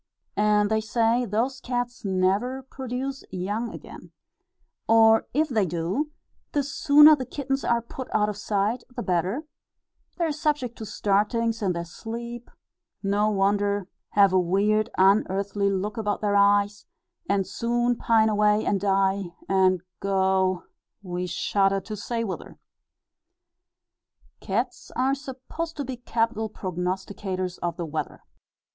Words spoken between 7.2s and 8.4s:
kittens are put out of